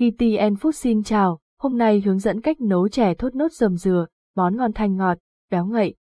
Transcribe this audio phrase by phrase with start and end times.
[0.00, 4.06] TTN Food xin chào, hôm nay hướng dẫn cách nấu chè thốt nốt dầm dừa,
[4.36, 5.18] món ngon thanh ngọt,
[5.50, 5.94] béo ngậy.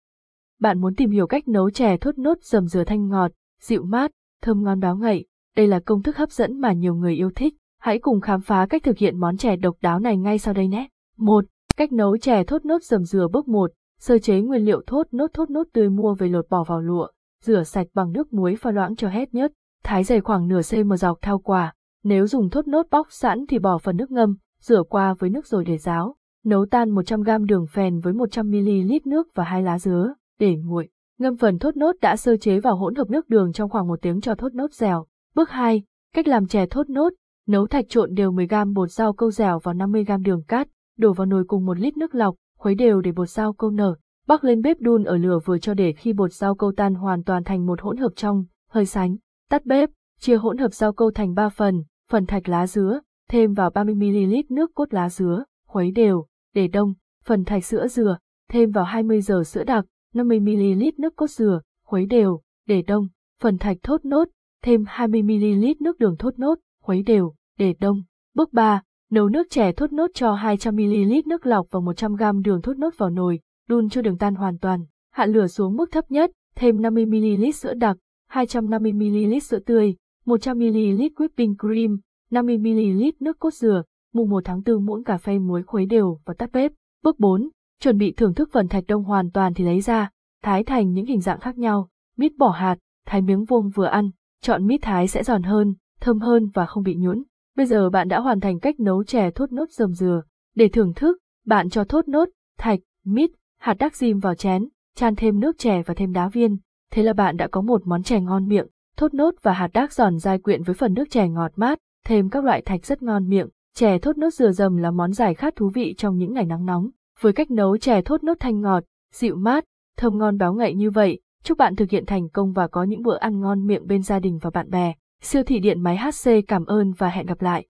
[0.61, 4.11] Bạn muốn tìm hiểu cách nấu chè thốt nốt dầm dừa thanh ngọt, dịu mát,
[4.43, 5.27] thơm ngon béo ngậy.
[5.57, 7.55] Đây là công thức hấp dẫn mà nhiều người yêu thích.
[7.81, 10.69] Hãy cùng khám phá cách thực hiện món chè độc đáo này ngay sau đây
[10.69, 10.89] nhé.
[11.17, 11.45] 1.
[11.77, 13.71] Cách nấu chè thốt nốt dầm dừa bước 1.
[13.99, 17.09] Sơ chế nguyên liệu thốt nốt thốt nốt tươi mua về lột bỏ vào lụa,
[17.43, 19.53] rửa sạch bằng nước muối pha loãng cho hết nhất,
[19.85, 21.73] thái dày khoảng nửa cm dọc theo quả.
[22.09, 25.47] Nếu dùng thốt nốt bóc sẵn thì bỏ phần nước ngâm, rửa qua với nước
[25.47, 26.17] rồi để ráo.
[26.45, 30.89] Nấu tan 100g đường phèn với 100ml nước và hai lá dứa, để nguội.
[31.19, 33.99] Ngâm phần thốt nốt đã sơ chế vào hỗn hợp nước đường trong khoảng một
[34.03, 35.07] tiếng cho thốt nốt dẻo.
[35.35, 35.83] Bước 2.
[36.15, 37.13] Cách làm chè thốt nốt.
[37.47, 41.27] Nấu thạch trộn đều 10g bột rau câu dẻo vào 50g đường cát, đổ vào
[41.27, 43.95] nồi cùng 1 lít nước lọc, khuấy đều để bột rau câu nở.
[44.27, 47.25] Bắc lên bếp đun ở lửa vừa cho để khi bột rau câu tan hoàn
[47.25, 49.17] toàn thành một hỗn hợp trong, hơi sánh.
[49.51, 53.55] Tắt bếp, chia hỗn hợp rau câu thành 3 phần, phần thạch lá dứa, thêm
[53.55, 58.71] vào 30ml nước cốt lá dứa, khuấy đều, để đông, phần thạch sữa dừa, thêm
[58.71, 63.09] vào 20 giờ sữa đặc, 50ml nước cốt dừa, khuấy đều, để đông,
[63.43, 64.29] phần thạch thốt nốt,
[64.63, 68.03] thêm 20ml nước đường thốt nốt, khuấy đều, để đông.
[68.35, 68.83] Bước 3.
[69.11, 73.11] Nấu nước chè thốt nốt cho 200ml nước lọc và 100g đường thốt nốt vào
[73.11, 74.85] nồi, đun cho đường tan hoàn toàn.
[75.13, 77.97] Hạ lửa xuống mức thấp nhất, thêm 50ml sữa đặc,
[78.33, 79.97] 250ml sữa tươi,
[80.27, 81.99] 100ml whipping cream,
[82.31, 83.83] 50ml nước cốt dừa,
[84.13, 86.73] mùng 1 tháng 4 muỗng cà phê muối khuấy đều và tắt bếp.
[87.03, 87.49] Bước 4.
[87.81, 90.11] Chuẩn bị thưởng thức phần thạch đông hoàn toàn thì lấy ra,
[90.43, 94.11] thái thành những hình dạng khác nhau, mít bỏ hạt, thái miếng vuông vừa ăn,
[94.43, 97.23] chọn mít thái sẽ giòn hơn, thơm hơn và không bị nhũn.
[97.57, 100.23] Bây giờ bạn đã hoàn thành cách nấu chè thốt nốt dầm dừa.
[100.55, 105.17] Để thưởng thức, bạn cho thốt nốt, thạch, mít, hạt đắc diêm vào chén, chan
[105.17, 106.57] thêm nước chè và thêm đá viên.
[106.93, 109.93] Thế là bạn đã có một món chè ngon miệng, thốt nốt và hạt đác
[109.93, 113.29] giòn dai quyện với phần nước chè ngọt mát, thêm các loại thạch rất ngon
[113.29, 113.49] miệng.
[113.75, 116.67] Chè thốt nốt dừa dầm là món giải khát thú vị trong những ngày nắng
[116.67, 116.91] nóng.
[117.21, 119.65] Với cách nấu chè thốt nốt thanh ngọt, dịu mát,
[119.97, 123.03] thơm ngon béo ngậy như vậy, chúc bạn thực hiện thành công và có những
[123.03, 124.95] bữa ăn ngon miệng bên gia đình và bạn bè.
[125.23, 127.67] Siêu thị điện máy HC cảm ơn và hẹn gặp lại.